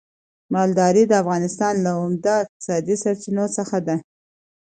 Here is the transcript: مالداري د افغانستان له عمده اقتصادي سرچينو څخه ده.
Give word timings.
مالداري 0.53 1.03
د 1.07 1.13
افغانستان 1.23 1.73
له 1.85 1.91
عمده 2.01 2.33
اقتصادي 2.43 2.95
سرچينو 3.03 3.45
څخه 3.57 3.77
ده. 3.87 3.95